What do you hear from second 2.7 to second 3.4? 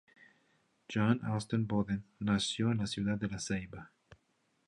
en la ciudad de La